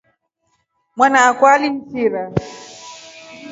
Mwana 0.97 1.19
akwa 1.29 1.47
aliishira. 1.55 2.21